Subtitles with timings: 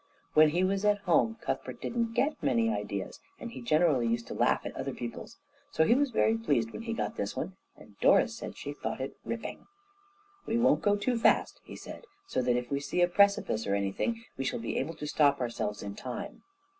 [0.33, 4.33] When he was at home Cuthbert didn't get many ideas, and he generally used to
[4.33, 5.37] laugh at other people's,
[5.69, 8.73] so he was very pleased when he got this one and Doris said that she
[8.73, 9.67] thought it ripping.
[10.47, 13.75] "We won't go too fast," he said, "so that, if we see a precipice or
[13.75, 16.41] anything, we shall be able to stop ourselves in time."